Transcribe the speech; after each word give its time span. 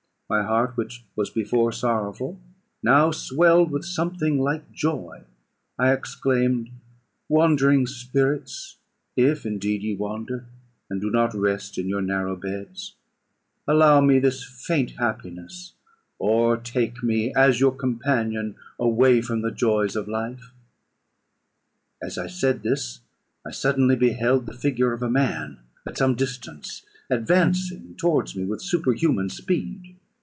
My 0.37 0.43
heart, 0.43 0.77
which 0.77 1.03
was 1.17 1.29
before 1.29 1.73
sorrowful, 1.73 2.39
now 2.81 3.11
swelled 3.11 3.69
with 3.69 3.83
something 3.83 4.39
like 4.39 4.71
joy; 4.71 5.23
I 5.77 5.91
exclaimed 5.91 6.69
"Wandering 7.27 7.85
spirits, 7.85 8.77
if 9.17 9.45
indeed 9.45 9.83
ye 9.83 9.93
wander, 9.97 10.45
and 10.89 11.01
do 11.01 11.11
not 11.11 11.33
rest 11.33 11.77
in 11.77 11.89
your 11.89 12.01
narrow 12.01 12.37
beds, 12.37 12.95
allow 13.67 13.99
me 13.99 14.19
this 14.19 14.41
faint 14.45 14.91
happiness, 14.91 15.73
or 16.17 16.55
take 16.55 17.03
me, 17.03 17.33
as 17.35 17.59
your 17.59 17.75
companion, 17.75 18.55
away 18.79 19.19
from 19.21 19.41
the 19.41 19.51
joys 19.51 19.97
of 19.97 20.07
life." 20.07 20.53
As 22.01 22.17
I 22.17 22.27
said 22.27 22.63
this, 22.63 23.01
I 23.45 23.51
suddenly 23.51 23.97
beheld 23.97 24.45
the 24.45 24.53
figure 24.53 24.93
of 24.93 25.03
a 25.03 25.09
man, 25.11 25.59
at 25.85 25.97
some 25.97 26.15
distance, 26.15 26.83
advancing 27.09 27.95
towards 27.97 28.33
me 28.33 28.45
with 28.45 28.61
superhuman 28.61 29.27
speed. 29.27 29.97